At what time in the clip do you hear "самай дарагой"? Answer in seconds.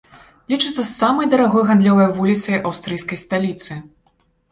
0.99-1.63